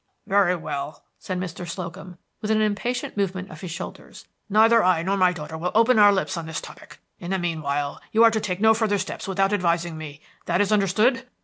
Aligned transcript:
"Very 0.25 0.55
well," 0.55 1.03
said 1.19 1.39
Mr. 1.39 1.69
Slocum, 1.69 2.17
with 2.41 2.49
an 2.49 2.59
impatient 2.59 3.15
movement 3.15 3.51
of 3.51 3.61
his 3.61 3.69
shoulders; 3.69 4.25
"neither 4.49 4.83
I 4.83 5.03
nor 5.03 5.15
my 5.15 5.31
daughter 5.31 5.55
will 5.59 5.69
open 5.75 5.99
our 5.99 6.11
lips 6.11 6.37
on 6.37 6.47
this 6.47 6.59
topic. 6.59 6.97
In 7.19 7.29
the 7.29 7.37
mean 7.37 7.61
while 7.61 8.01
you 8.11 8.23
are 8.23 8.31
to 8.31 8.41
take 8.41 8.59
no 8.59 8.73
further 8.73 8.97
steps 8.97 9.27
without 9.27 9.53
advising 9.53 9.99
me. 9.99 10.19
That 10.47 10.59
is 10.59 10.71
understood?" 10.71 11.27